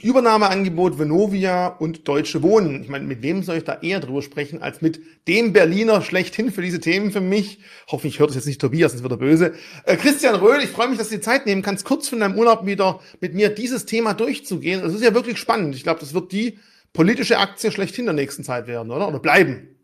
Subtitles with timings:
[0.00, 2.84] Übernahmeangebot Venovia und Deutsche Wohnen.
[2.84, 6.52] Ich meine, mit wem soll ich da eher drüber sprechen, als mit dem Berliner schlechthin
[6.52, 7.58] für diese Themen für mich?
[7.88, 9.54] Hoffentlich hört es jetzt nicht Tobias, sonst wird er böse.
[9.84, 12.38] Äh, Christian Röhl, ich freue mich, dass du dir Zeit nehmen kannst, kurz von deinem
[12.38, 14.82] Urlaub wieder mit mir dieses Thema durchzugehen.
[14.82, 15.74] Das ist ja wirklich spannend.
[15.74, 16.60] Ich glaube, das wird die
[16.92, 19.08] politische Aktie schlechthin der nächsten Zeit werden, oder?
[19.08, 19.77] Oder bleiben.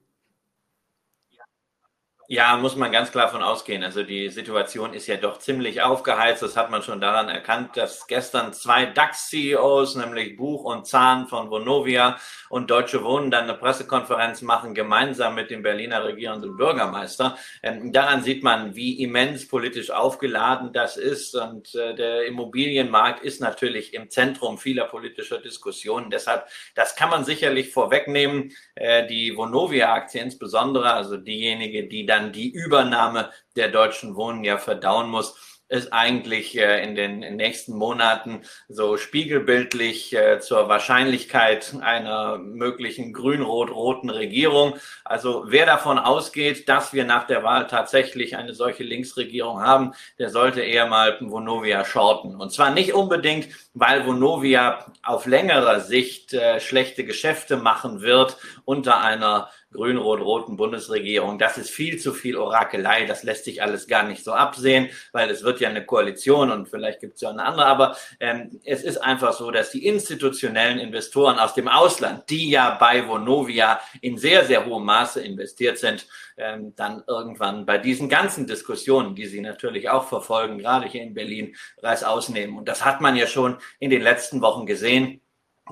[2.27, 3.85] Ja, muss man ganz klar von ausgehen.
[3.85, 6.43] Also die Situation ist ja doch ziemlich aufgeheizt.
[6.43, 11.51] Das hat man schon daran erkannt, dass gestern zwei DAX-CEOs, nämlich Buch und Zahn von
[11.51, 12.17] Vonovia
[12.49, 17.37] und Deutsche Wohnen, dann eine Pressekonferenz machen, gemeinsam mit dem Berliner regierenden Bürgermeister.
[17.63, 21.35] Ähm, daran sieht man, wie immens politisch aufgeladen das ist.
[21.35, 26.09] Und äh, der Immobilienmarkt ist natürlich im Zentrum vieler politischer Diskussionen.
[26.09, 28.53] Deshalb, das kann man sicherlich vorwegnehmen.
[28.77, 35.11] Äh, die Vonovia-Aktie insbesondere, also diejenige, die dann die Übernahme der Deutschen Wohnen ja verdauen
[35.11, 35.35] muss,
[35.69, 44.11] ist eigentlich äh, in den nächsten Monaten so spiegelbildlich äh, zur Wahrscheinlichkeit einer möglichen grün-rot-roten
[44.11, 44.75] Regierung.
[45.05, 50.29] Also wer davon ausgeht, dass wir nach der Wahl tatsächlich eine solche Linksregierung haben, der
[50.29, 52.37] sollte eher mal Vonovia shorten.
[52.37, 59.01] Und zwar nicht unbedingt, weil Vonovia auf längerer Sicht äh, schlechte Geschäfte machen wird unter
[59.01, 61.39] einer grün-rot-roten Bundesregierung.
[61.39, 63.05] Das ist viel zu viel Orakelei.
[63.05, 66.69] Das lässt sich alles gar nicht so absehen, weil es wird ja eine Koalition und
[66.69, 67.67] vielleicht gibt es ja eine andere.
[67.67, 72.77] Aber ähm, es ist einfach so, dass die institutionellen Investoren aus dem Ausland, die ja
[72.81, 78.47] bei Vonovia in sehr, sehr hohem Maße investiert sind, ähm, dann irgendwann bei diesen ganzen
[78.47, 82.57] Diskussionen, die Sie natürlich auch verfolgen, gerade hier in Berlin, Reiß ausnehmen.
[82.57, 85.21] Und das hat man ja schon in den letzten Wochen gesehen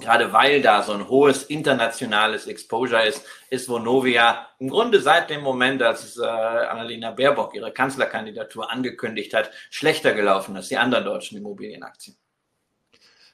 [0.00, 5.42] gerade weil da so ein hohes internationales Exposure ist, ist Vonovia im Grunde seit dem
[5.42, 11.36] Moment, als äh, Annalena Baerbock ihre Kanzlerkandidatur angekündigt hat, schlechter gelaufen als die anderen deutschen
[11.36, 12.16] Immobilienaktien.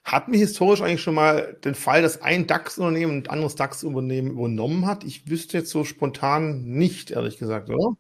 [0.05, 4.87] Hatten wir historisch eigentlich schon mal den Fall, dass ein DAX-Unternehmen ein anderes DAX-Unternehmen übernommen
[4.87, 5.05] hat?
[5.05, 7.97] Ich wüsste jetzt so spontan nicht, ehrlich gesagt, oder?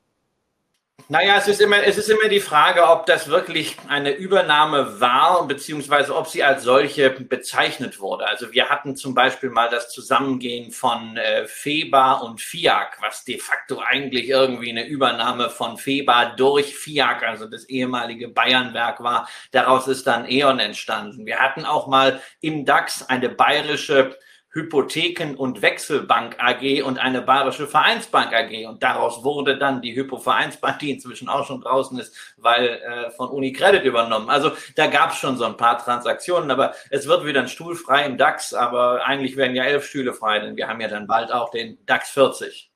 [1.10, 5.46] Naja, es ist immer, es ist immer die Frage, ob das wirklich eine Übernahme war,
[5.46, 8.26] beziehungsweise ob sie als solche bezeichnet wurde.
[8.26, 13.38] Also wir hatten zum Beispiel mal das Zusammengehen von äh, FEBA und FIAC, was de
[13.38, 19.30] facto eigentlich irgendwie eine Übernahme von FEBA durch FIAC, also das ehemalige Bayernwerk war.
[19.52, 21.24] Daraus ist dann E.ON entstanden.
[21.24, 24.18] Wir hatten auch mal im DAX eine bayerische
[24.50, 28.66] Hypotheken- und Wechselbank AG und eine Bayerische Vereinsbank AG.
[28.66, 33.28] Und daraus wurde dann die Hypo-Vereinsbank, die inzwischen auch schon draußen ist, weil äh, von
[33.28, 34.30] UniCredit übernommen.
[34.30, 37.76] Also da gab es schon so ein paar Transaktionen, aber es wird wieder ein Stuhl
[37.76, 41.06] frei im DAX, aber eigentlich werden ja elf Stühle frei, denn wir haben ja dann
[41.06, 42.70] bald auch den DAX 40.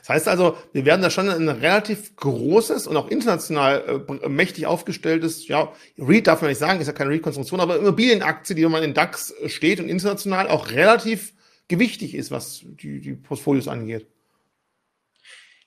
[0.00, 4.66] Das heißt also, wir werden da schon ein relativ großes und auch international äh, mächtig
[4.66, 8.82] aufgestelltes, ja, REIT darf man nicht sagen, ist ja keine REIT-Konstruktion, aber Immobilienaktie, die man
[8.82, 11.32] in DAX steht und international auch relativ
[11.68, 14.06] gewichtig ist, was die, die Portfolios angeht.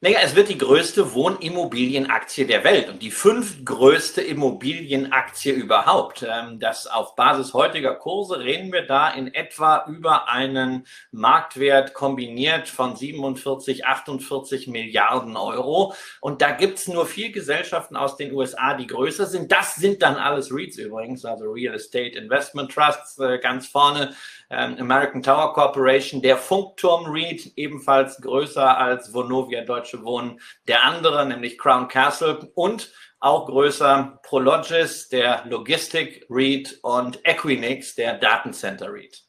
[0.04, 6.26] Naja, es wird die größte Wohnimmobilienaktie der Welt und die fünftgrößte Immobilienaktie überhaupt.
[6.28, 12.68] Ähm, das auf Basis heutiger Kurse reden wir da in etwa über einen Marktwert kombiniert
[12.68, 15.94] von 47, 48 Milliarden Euro.
[16.20, 19.52] Und da gibt's nur vier Gesellschaften aus den USA, die größer sind.
[19.52, 24.16] Das sind dann alles REITs übrigens, also Real Estate Investment Trusts äh, ganz vorne
[24.52, 31.58] American Tower Corporation, der Funkturm REIT, ebenfalls größer als Vonovia Deutsche Wohnen, der andere, nämlich
[31.58, 39.24] Crown Castle und auch größer Prologis, der Logistik REIT und Equinix, der Datencenter REIT.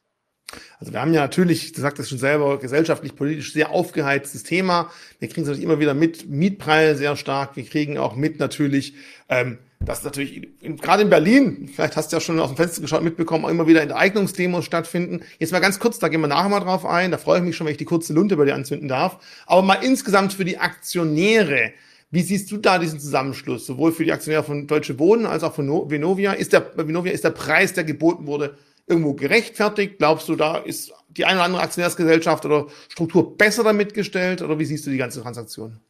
[0.78, 4.90] Also wir haben ja natürlich, du sagtest schon selber, gesellschaftlich, politisch sehr aufgeheiztes Thema.
[5.18, 7.56] Wir kriegen es natürlich immer wieder mit, Mietpreise sehr stark.
[7.56, 8.94] Wir kriegen auch mit natürlich,
[9.28, 10.48] ähm, dass natürlich
[10.80, 13.82] gerade in Berlin, vielleicht hast du ja schon aus dem Fenster geschaut, mitbekommen, immer wieder
[13.82, 15.22] Enteignungsdemos stattfinden.
[15.38, 17.10] Jetzt mal ganz kurz, da gehen wir nachher mal drauf ein.
[17.10, 19.18] Da freue ich mich schon, wenn ich die kurze Lunte bei dir anzünden darf.
[19.46, 21.72] Aber mal insgesamt für die Aktionäre.
[22.10, 25.54] Wie siehst du da diesen Zusammenschluss, sowohl für die Aktionäre von Deutsche Wohnen als auch
[25.54, 26.32] von Venovia?
[26.32, 28.56] Ist der, Venovia ist der Preis, der geboten wurde,
[28.86, 29.98] irgendwo gerechtfertigt?
[29.98, 34.42] Glaubst du, da ist die eine oder andere Aktionärsgesellschaft oder Struktur besser damit gestellt?
[34.42, 35.80] Oder wie siehst du die ganze Transaktion?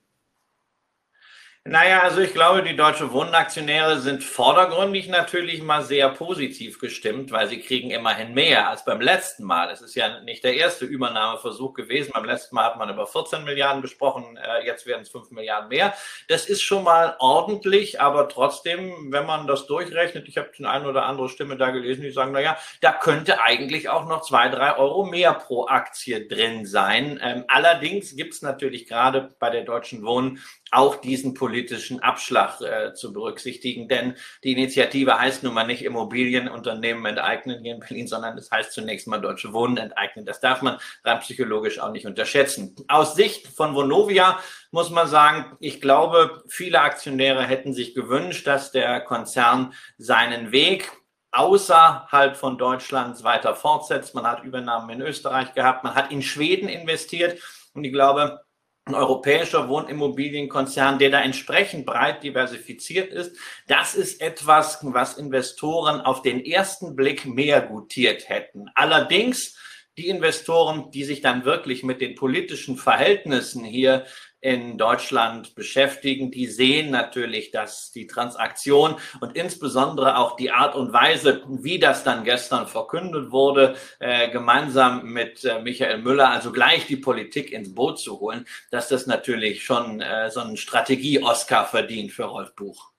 [1.65, 7.47] Naja, also ich glaube, die Deutsche Wohnaktionäre sind vordergründig natürlich mal sehr positiv gestimmt, weil
[7.47, 9.71] sie kriegen immerhin mehr als beim letzten Mal.
[9.71, 12.11] Es ist ja nicht der erste Übernahmeversuch gewesen.
[12.15, 15.69] Beim letzten Mal hat man über 14 Milliarden besprochen, äh, jetzt werden es 5 Milliarden
[15.69, 15.95] mehr.
[16.27, 20.89] Das ist schon mal ordentlich, aber trotzdem, wenn man das durchrechnet, ich habe eine eine
[20.89, 24.77] oder andere Stimme da gelesen, die sagen, naja, da könnte eigentlich auch noch zwei, drei
[24.79, 27.21] Euro mehr pro Aktie drin sein.
[27.23, 30.41] Ähm, allerdings gibt es natürlich gerade bei der Deutschen Wohnen
[30.73, 33.89] auch diesen politischen Abschlag äh, zu berücksichtigen.
[33.89, 38.73] Denn die Initiative heißt nun mal nicht Immobilienunternehmen enteignen hier in Berlin, sondern es heißt
[38.73, 40.25] zunächst mal Deutsche Wohnen enteignen.
[40.25, 42.75] Das darf man rein psychologisch auch nicht unterschätzen.
[42.89, 44.41] Aus Sicht von Vonovia
[44.71, 50.91] muss man sagen, ich glaube, viele Aktionäre hätten sich gewünscht, dass der Konzern seinen Weg
[51.33, 54.15] außerhalb von Deutschland weiter fortsetzt.
[54.15, 57.41] Man hat Übernahmen in Österreich gehabt, man hat in Schweden investiert
[57.75, 58.42] und ich glaube,
[58.85, 63.37] ein europäischer Wohnimmobilienkonzern, der da entsprechend breit diversifiziert ist,
[63.69, 68.67] das ist etwas, was Investoren auf den ersten Blick mehr gutiert hätten.
[68.75, 69.57] Allerdings
[69.97, 74.07] die Investoren, die sich dann wirklich mit den politischen Verhältnissen hier
[74.43, 80.93] in Deutschland beschäftigen, die sehen natürlich, dass die Transaktion und insbesondere auch die Art und
[80.93, 86.87] Weise, wie das dann gestern verkündet wurde, äh, gemeinsam mit äh, Michael Müller, also gleich
[86.87, 92.11] die Politik ins Boot zu holen, dass das natürlich schon äh, so einen Strategie-Oscar verdient
[92.11, 92.91] für Rolf Buch.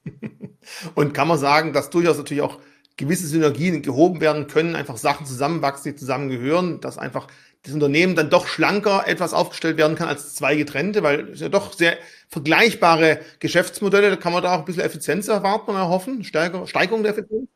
[0.96, 2.60] Und kann man sagen, dass durchaus natürlich auch
[2.98, 7.28] gewisse Synergien gehoben werden können, einfach Sachen zusammenwachsen, die zusammengehören, dass einfach
[7.65, 11.50] das Unternehmen dann doch schlanker etwas aufgestellt werden kann als zwei getrennte, weil es ja
[11.50, 11.97] doch sehr
[12.29, 17.03] vergleichbare Geschäftsmodelle, da kann man da auch ein bisschen Effizienz erwarten und erhoffen, Steiger, Steigerung
[17.03, 17.50] der Effizienz?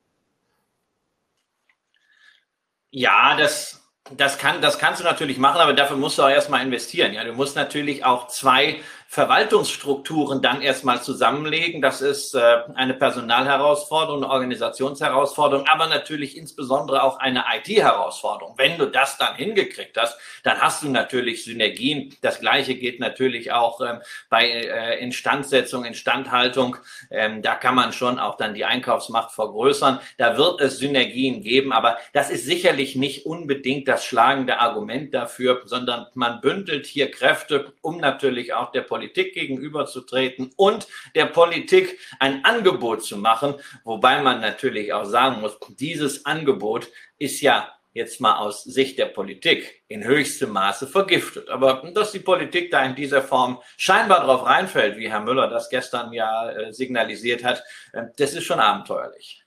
[2.92, 3.82] Ja, das,
[4.18, 7.14] das, kann, das kannst du natürlich machen, aber dafür musst du auch erstmal investieren.
[7.14, 11.82] Ja, du musst natürlich auch zwei Verwaltungsstrukturen dann erstmal zusammenlegen.
[11.82, 18.54] Das ist äh, eine Personalherausforderung, eine Organisationsherausforderung, aber natürlich insbesondere auch eine IT-Herausforderung.
[18.58, 22.16] Wenn du das dann hingekriegt hast, dann hast du natürlich Synergien.
[22.22, 23.98] Das Gleiche geht natürlich auch ähm,
[24.30, 26.78] bei äh, Instandsetzung, Instandhaltung.
[27.10, 30.00] Ähm, da kann man schon auch dann die Einkaufsmacht vergrößern.
[30.20, 35.64] Da wird es Synergien geben, aber das ist sicherlich nicht unbedingt das schlagende Argument dafür,
[35.66, 40.86] sondern man bündelt hier Kräfte, um natürlich auch der Politik Politik gegenüberzutreten und
[41.16, 43.56] der Politik ein Angebot zu machen,
[43.86, 49.06] wobei man natürlich auch sagen muss, dieses Angebot ist ja jetzt mal aus Sicht der
[49.06, 51.48] Politik in höchstem Maße vergiftet.
[51.48, 55.70] Aber dass die Politik da in dieser Form scheinbar drauf reinfällt, wie Herr Müller das
[55.70, 57.64] gestern ja äh, signalisiert hat,
[57.94, 59.46] äh, das ist schon abenteuerlich.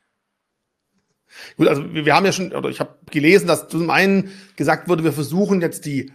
[1.58, 5.04] Gut, also wir haben ja schon, oder ich habe gelesen, dass zum einen gesagt wurde,
[5.04, 6.10] wir versuchen jetzt die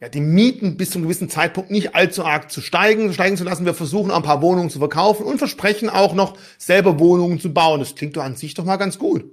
[0.00, 3.44] ja, die Mieten bis zu einem gewissen Zeitpunkt nicht allzu arg zu steigen, steigen zu
[3.44, 3.66] lassen.
[3.66, 7.80] Wir versuchen ein paar Wohnungen zu verkaufen und versprechen auch noch selber Wohnungen zu bauen.
[7.80, 9.24] Das klingt doch an sich doch mal ganz gut.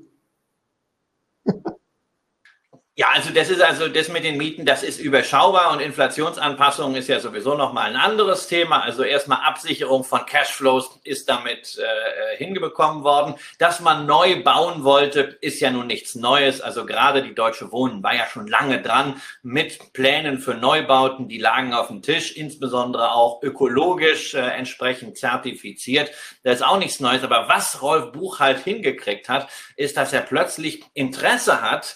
[3.00, 7.08] Ja, also das ist also das mit den Mieten, das ist überschaubar und Inflationsanpassung ist
[7.08, 8.82] ja sowieso noch mal ein anderes Thema.
[8.82, 13.36] Also erstmal Absicherung von Cashflows ist damit äh, hingebekommen worden.
[13.60, 16.60] Dass man neu bauen wollte, ist ja nun nichts Neues.
[16.60, 21.38] Also gerade die Deutsche Wohnen war ja schon lange dran mit Plänen für Neubauten, die
[21.38, 26.10] lagen auf dem Tisch, insbesondere auch ökologisch äh, entsprechend zertifiziert.
[26.42, 27.22] Das ist auch nichts Neues.
[27.22, 31.96] Aber was Rolf Buch halt hingekriegt hat, ist, dass er plötzlich Interesse hat,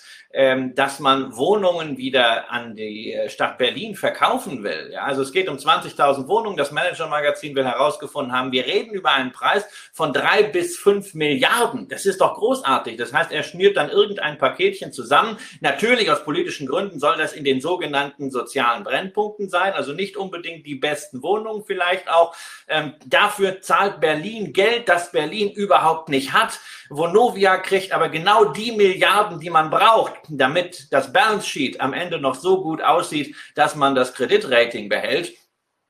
[0.76, 4.92] dass man Wohnungen wieder an die äh, Stadt Berlin verkaufen will.
[4.94, 6.58] Ja, also es geht um 20.000 Wohnungen.
[6.58, 11.88] Das Manager-Magazin will herausgefunden haben, wir reden über einen Preis von drei bis fünf Milliarden.
[11.90, 12.98] Das ist doch großartig.
[12.98, 15.38] Das heißt, er schnürt dann irgendein Paketchen zusammen.
[15.60, 20.66] Natürlich aus politischen Gründen soll das in den sogenannten sozialen Brennpunkten sein, also nicht unbedingt
[20.66, 22.36] die besten Wohnungen vielleicht auch.
[22.68, 26.60] Ähm, dafür zahlt Berlin Geld, das Berlin überhaupt nicht hat.
[26.92, 32.20] Vonovia kriegt aber genau die Milliarden, die man braucht, damit das Balance Sheet am Ende
[32.20, 35.34] noch so gut aussieht, dass man das Kreditrating behält.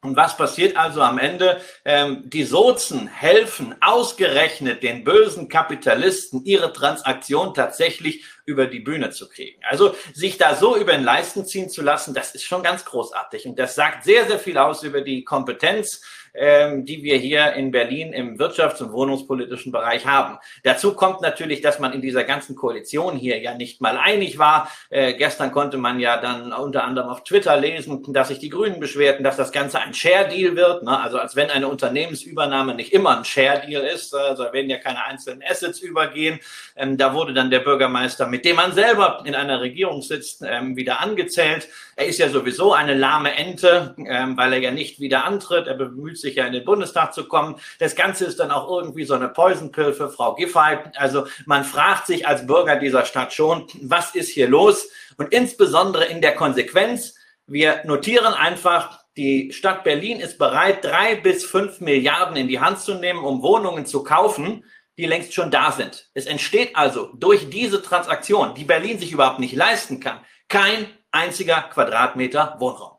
[0.03, 1.61] Und was passiert also am Ende?
[1.85, 9.29] Ähm, die Sozen helfen ausgerechnet den bösen Kapitalisten, ihre Transaktion tatsächlich über die Bühne zu
[9.29, 9.61] kriegen.
[9.69, 13.45] Also sich da so über den Leisten ziehen zu lassen, das ist schon ganz großartig.
[13.45, 16.01] Und das sagt sehr, sehr viel aus über die Kompetenz
[16.33, 20.37] ähm, die wir hier in Berlin im wirtschafts- und wohnungspolitischen Bereich haben.
[20.63, 24.71] Dazu kommt natürlich, dass man in dieser ganzen Koalition hier ja nicht mal einig war.
[24.89, 28.79] Äh, gestern konnte man ja dann unter anderem auf Twitter lesen, dass sich die Grünen
[28.79, 30.83] beschwerten, dass das Ganze ein Share-Deal wird.
[30.83, 30.99] Ne?
[30.99, 34.13] Also als wenn eine Unternehmensübernahme nicht immer ein Share-Deal ist.
[34.15, 36.39] Also da werden ja keine einzelnen Assets übergehen.
[36.75, 40.75] Ähm, da wurde dann der Bürgermeister, mit dem man selber in einer Regierung sitzt, ähm,
[40.75, 41.67] wieder angezählt.
[41.95, 45.67] Er ist ja sowieso eine lahme Ente, ähm, weil er ja nicht wieder antritt.
[45.67, 47.55] Er bemüht sich ja in den Bundestag zu kommen.
[47.79, 50.77] Das Ganze ist dann auch irgendwie so eine Poison Pill für Frau Giffey.
[50.95, 54.89] Also man fragt sich als Bürger dieser Stadt schon, was ist hier los?
[55.17, 57.15] Und insbesondere in der Konsequenz,
[57.47, 62.79] wir notieren einfach, die Stadt Berlin ist bereit, drei bis fünf Milliarden in die Hand
[62.79, 64.63] zu nehmen, um Wohnungen zu kaufen,
[64.97, 66.09] die längst schon da sind.
[66.13, 71.61] Es entsteht also durch diese Transaktion, die Berlin sich überhaupt nicht leisten kann, kein einziger
[71.61, 72.90] Quadratmeter Wohnraum.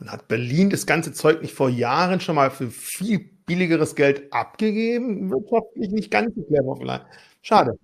[0.00, 4.32] Und hat Berlin das ganze Zeug nicht vor Jahren schon mal für viel billigeres Geld
[4.32, 5.30] abgegeben?
[5.30, 7.04] Wirtschaftlich nicht ganz so clever vielleicht.
[7.42, 7.78] Schade.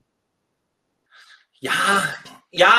[1.61, 1.73] Ja,
[2.51, 2.79] ja,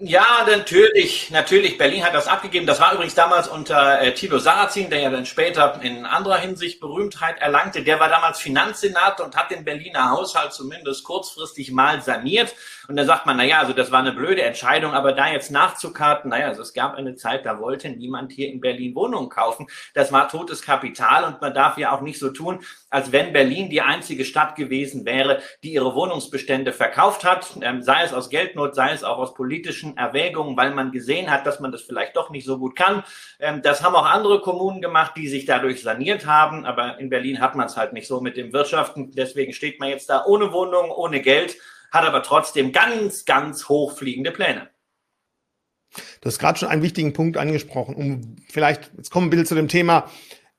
[0.00, 1.76] ja, natürlich, natürlich.
[1.76, 2.66] Berlin hat das abgegeben.
[2.66, 6.78] Das war übrigens damals unter äh, Thilo Sarrazin, der ja dann später in anderer Hinsicht
[6.78, 7.82] Berühmtheit erlangte.
[7.82, 12.54] Der war damals Finanzsenator und hat den Berliner Haushalt zumindest kurzfristig mal saniert.
[12.86, 15.50] Und da sagt man, na ja, also das war eine blöde Entscheidung, aber da jetzt
[15.50, 19.66] nachzukarten, naja, also es gab eine Zeit, da wollte niemand hier in Berlin Wohnungen kaufen.
[19.94, 23.68] Das war totes Kapital und man darf ja auch nicht so tun, als wenn Berlin
[23.68, 28.74] die einzige Stadt gewesen wäre, die ihre Wohnungsbestände verkauft hat, ähm, sei es aus Geldnot,
[28.74, 32.30] sei es auch aus politischen Erwägungen, weil man gesehen hat, dass man das vielleicht doch
[32.30, 33.04] nicht so gut kann.
[33.40, 37.40] Ähm, das haben auch andere Kommunen gemacht, die sich dadurch saniert haben, aber in Berlin
[37.40, 39.12] hat man es halt nicht so mit dem Wirtschaften.
[39.12, 41.56] Deswegen steht man jetzt da ohne Wohnung, ohne Geld
[41.90, 44.68] hat aber trotzdem ganz, ganz hochfliegende Pläne.
[46.20, 49.46] Du hast gerade schon einen wichtigen Punkt angesprochen, um vielleicht, jetzt kommen wir ein bisschen
[49.46, 50.10] zu dem Thema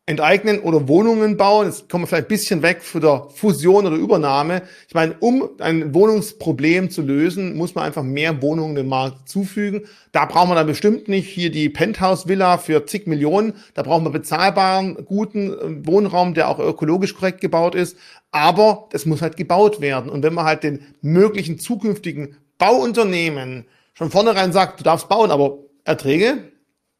[0.09, 1.67] enteignen oder Wohnungen bauen.
[1.67, 4.63] Jetzt kommen wir vielleicht ein bisschen weg von der Fusion oder Übernahme.
[4.87, 9.83] Ich meine, um ein Wohnungsproblem zu lösen, muss man einfach mehr Wohnungen dem Markt zufügen.
[10.11, 13.53] Da brauchen wir dann bestimmt nicht hier die Penthouse-Villa für zig Millionen.
[13.75, 17.95] Da brauchen wir bezahlbaren, guten äh, Wohnraum, der auch ökologisch korrekt gebaut ist.
[18.31, 20.09] Aber das muss halt gebaut werden.
[20.09, 25.59] Und wenn man halt den möglichen zukünftigen Bauunternehmen schon vornherein sagt, du darfst bauen, aber
[25.83, 26.49] Erträge,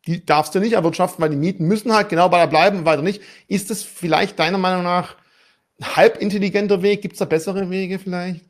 [0.08, 3.02] die darfst du nicht erwirtschaften, weil die Mieten müssen halt genau bei der bleiben, weiter
[3.02, 3.22] nicht.
[3.48, 5.16] Ist das vielleicht deiner Meinung nach
[5.80, 7.02] ein halb intelligenter Weg?
[7.02, 8.49] Gibt es da bessere Wege vielleicht?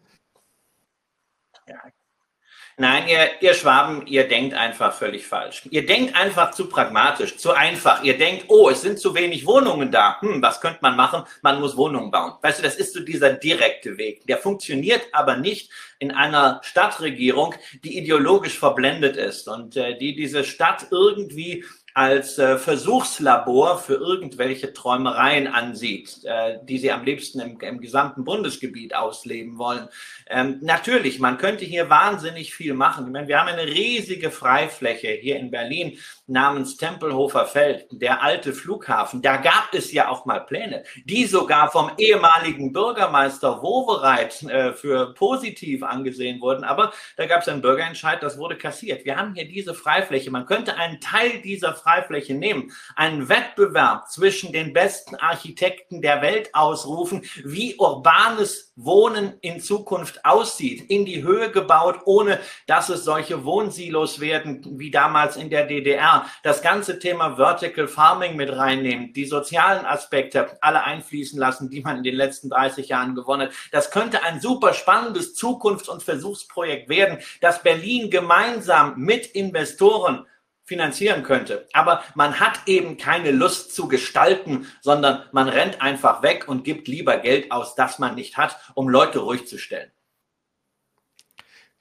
[2.81, 5.63] Nein, ihr, ihr Schwaben, ihr denkt einfach völlig falsch.
[5.69, 8.03] Ihr denkt einfach zu pragmatisch, zu einfach.
[8.05, 10.15] Ihr denkt, oh, es sind zu wenig Wohnungen da.
[10.21, 11.23] Hm, was könnte man machen?
[11.41, 12.35] Man muss Wohnungen bauen.
[12.41, 14.25] Weißt du, das ist so dieser direkte Weg.
[14.27, 15.69] Der funktioniert aber nicht
[15.99, 22.57] in einer Stadtregierung, die ideologisch verblendet ist und äh, die diese Stadt irgendwie als äh,
[22.57, 29.57] Versuchslabor für irgendwelche Träumereien ansieht, äh, die sie am liebsten im, im gesamten Bundesgebiet ausleben
[29.57, 29.87] wollen.
[30.27, 33.05] Ähm, natürlich, man könnte hier wahnsinnig viel machen.
[33.07, 38.53] Ich meine, wir haben eine riesige Freifläche hier in Berlin namens Tempelhofer Feld, der alte
[38.53, 39.21] Flughafen.
[39.21, 45.13] Da gab es ja auch mal Pläne, die sogar vom ehemaligen Bürgermeister Wowereit äh, für
[45.13, 46.63] positiv angesehen wurden.
[46.63, 49.05] Aber da gab es einen Bürgerentscheid, das wurde kassiert.
[49.05, 50.29] Wir haben hier diese Freifläche.
[50.31, 56.53] Man könnte einen Teil dieser Freifläche nehmen, einen Wettbewerb zwischen den besten Architekten der Welt
[56.53, 63.43] ausrufen, wie urbanes Wohnen in Zukunft aussieht, in die Höhe gebaut, ohne dass es solche
[63.43, 66.25] Wohnsilos werden wie damals in der DDR.
[66.43, 71.97] Das ganze Thema Vertical Farming mit reinnehmen, die sozialen Aspekte alle einfließen lassen, die man
[71.97, 73.55] in den letzten 30 Jahren gewonnen hat.
[73.71, 80.25] Das könnte ein super spannendes Zukunfts- und Versuchsprojekt werden, das Berlin gemeinsam mit Investoren
[80.69, 81.67] finanzieren könnte.
[81.73, 86.87] Aber man hat eben keine Lust zu gestalten, sondern man rennt einfach weg und gibt
[86.87, 89.91] lieber Geld aus, das man nicht hat, um Leute ruhig zu stellen.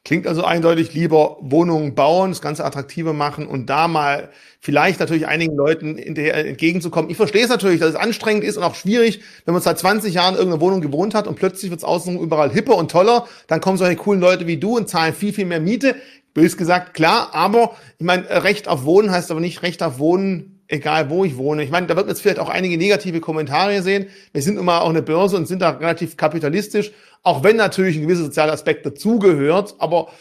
[0.08, 5.26] Klingt also eindeutig lieber Wohnungen bauen, das Ganze attraktiver machen und da mal vielleicht natürlich
[5.26, 7.10] einigen Leuten entgegenzukommen.
[7.10, 10.14] Ich verstehe es natürlich, dass es anstrengend ist und auch schwierig, wenn man seit 20
[10.14, 13.26] Jahren in irgendeiner Wohnung gewohnt hat und plötzlich wird es außen überall hipper und toller,
[13.48, 15.96] dann kommen solche coolen Leute wie du und zahlen viel, viel mehr Miete.
[16.34, 20.60] Bös gesagt, klar, aber ich meine, Recht auf Wohnen heißt aber nicht Recht auf Wohnen,
[20.68, 21.64] egal wo ich wohne.
[21.64, 24.08] Ich meine, da wird man jetzt vielleicht auch einige negative Kommentare sehen.
[24.32, 26.92] Wir sind immer auch eine Börse und sind da relativ kapitalistisch,
[27.22, 30.12] auch wenn natürlich ein gewisser sozialer Aspekt dazugehört, aber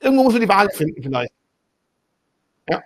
[0.00, 1.32] irgendwo muss man die Wahl finden vielleicht.
[2.68, 2.82] Ja.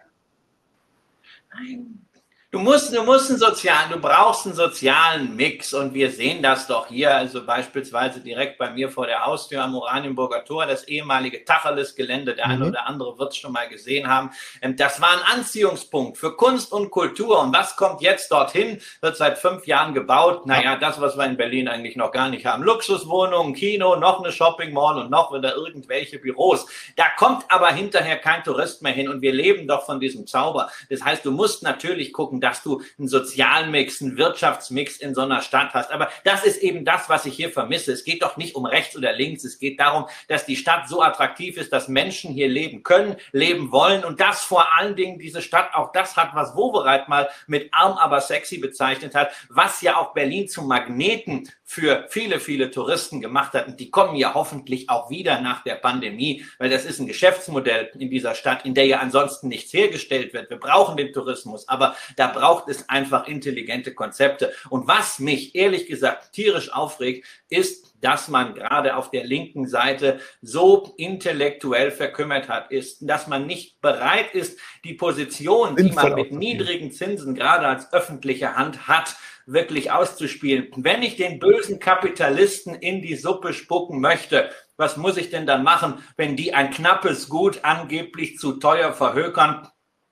[1.55, 2.08] Nein.
[2.51, 6.67] Du musst, du musst einen sozialen, du brauchst einen sozialen Mix und wir sehen das
[6.67, 11.45] doch hier, also beispielsweise direkt bei mir vor der Haustür am Oranienburger Tor, das ehemalige
[11.45, 12.53] Tacheles-Gelände, der mhm.
[12.53, 14.31] eine oder andere wird es schon mal gesehen haben.
[14.63, 18.81] Ähm, das war ein Anziehungspunkt für Kunst und Kultur und was kommt jetzt dorthin?
[19.03, 20.47] Wird seit fünf Jahren gebaut.
[20.47, 22.63] Naja, das, was wir in Berlin eigentlich noch gar nicht haben.
[22.63, 26.67] Luxuswohnungen, Kino, noch eine Shopping Mall und noch wieder irgendwelche Büros.
[26.97, 30.71] Da kommt aber hinterher kein Tourist mehr hin und wir leben doch von diesem Zauber.
[30.89, 35.23] Das heißt, du musst natürlich gucken, dass du einen sozialen Mix, einen Wirtschaftsmix in so
[35.23, 35.91] einer Stadt hast.
[35.91, 37.93] Aber das ist eben das, was ich hier vermisse.
[37.93, 39.45] Es geht doch nicht um rechts oder links.
[39.45, 43.73] Es geht darum, dass die Stadt so attraktiv ist, dass Menschen hier leben können, leben
[43.73, 47.73] wollen und dass vor allen Dingen diese Stadt auch das hat, was Wovereit mal mit
[47.73, 53.21] arm aber sexy bezeichnet hat, was ja auch Berlin zum Magneten für viele, viele Touristen
[53.21, 53.69] gemacht hat.
[53.69, 57.91] Und die kommen ja hoffentlich auch wieder nach der Pandemie, weil das ist ein Geschäftsmodell
[57.99, 60.49] in dieser Stadt, in der ja ansonsten nichts hergestellt wird.
[60.49, 64.51] Wir brauchen den Tourismus, aber da braucht es einfach intelligente Konzepte.
[64.71, 70.21] Und was mich ehrlich gesagt tierisch aufregt, ist, dass man gerade auf der linken Seite
[70.41, 76.33] so intellektuell verkümmert hat, ist, dass man nicht bereit ist, die Position, die man mit
[76.33, 80.69] niedrigen Zinsen gerade als öffentliche Hand hat, wirklich auszuspielen.
[80.77, 85.65] Wenn ich den bösen Kapitalisten in die Suppe spucken möchte, was muss ich denn dann
[85.65, 89.69] machen, wenn die ein knappes Gut angeblich zu teuer verhökern?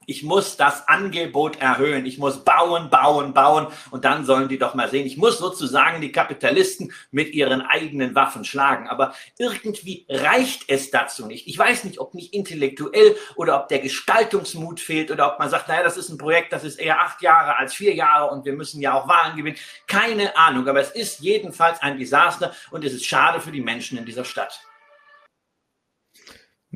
[0.06, 2.06] Ich muss das Angebot erhöhen.
[2.06, 3.66] Ich muss bauen, bauen, bauen.
[3.90, 5.06] Und dann sollen die doch mal sehen.
[5.06, 8.88] Ich muss sozusagen die Kapitalisten mit ihren eigenen Waffen schlagen.
[8.88, 11.48] Aber irgendwie reicht es dazu nicht.
[11.48, 15.68] Ich weiß nicht, ob nicht intellektuell oder ob der Gestaltungsmut fehlt oder ob man sagt,
[15.68, 18.52] naja, das ist ein Projekt, das ist eher acht Jahre als vier Jahre und wir
[18.52, 19.58] müssen ja auch Wahlen gewinnen.
[19.86, 20.68] Keine Ahnung.
[20.68, 24.24] Aber es ist jedenfalls ein Desaster und es ist schade für die Menschen in dieser
[24.24, 24.60] Stadt.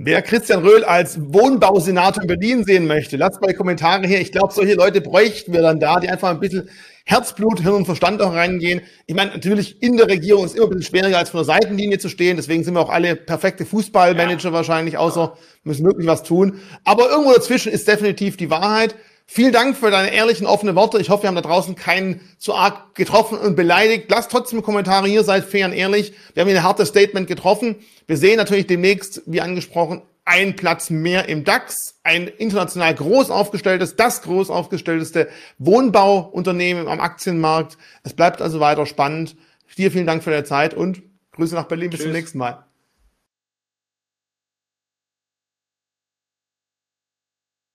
[0.03, 4.19] Wer Christian Röhl als Wohnbausenator in Berlin sehen möchte, lasst mal Kommentare hier.
[4.19, 6.71] Ich glaube, solche Leute bräuchten wir dann da, die einfach ein bisschen
[7.05, 8.81] Herzblut, Hirn und Verstand auch reingehen.
[9.05, 11.99] Ich meine, natürlich in der Regierung ist immer ein bisschen schwieriger, als von der Seitenlinie
[11.99, 12.39] zu stehen.
[12.39, 14.53] Deswegen sind wir auch alle perfekte Fußballmanager ja.
[14.55, 16.63] wahrscheinlich, außer müssen wirklich was tun.
[16.85, 18.95] Aber irgendwo dazwischen ist definitiv die Wahrheit.
[19.33, 20.99] Vielen Dank für deine ehrlichen, offenen Worte.
[20.99, 24.11] Ich hoffe, wir haben da draußen keinen zu arg getroffen und beleidigt.
[24.11, 26.13] Lasst trotzdem Kommentare hier, seid fair und ehrlich.
[26.35, 27.77] Wir haben hier ein hartes Statement getroffen.
[28.09, 33.95] Wir sehen natürlich demnächst, wie angesprochen, ein Platz mehr im DAX, ein international groß aufgestelltes,
[33.95, 37.79] das groß aufgestellteste Wohnbauunternehmen am Aktienmarkt.
[38.03, 39.37] Es bleibt also weiter spannend.
[39.79, 41.03] Dir vielen Dank für deine Zeit und
[41.37, 41.91] Grüße nach Berlin.
[41.91, 42.07] Bis Tschüss.
[42.07, 42.65] zum nächsten Mal.